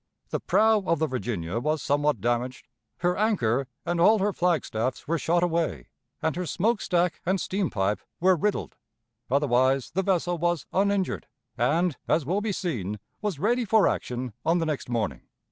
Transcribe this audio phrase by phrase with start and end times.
[0.31, 2.67] The prow of the Virginia was somewhat damaged,
[3.01, 5.89] her anchor and all her flag staffs were shot away,
[6.23, 8.77] and her smoke stack and steam pipe were riddled;
[9.29, 14.57] otherwise, the vessel was uninjured, and, as will be seen, was ready for action on
[14.57, 15.21] the next morning.